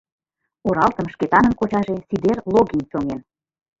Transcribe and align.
Оралтым 0.67 1.07
Шкетанын 1.13 1.53
кочаже 1.59 1.95
Сидер 2.07 2.37
Логин 2.53 2.83
чоҥен. 2.91 3.21